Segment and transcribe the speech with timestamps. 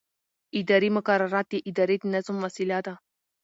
[0.59, 2.93] اداري مقررات د ادارې د نظم وسیله ده.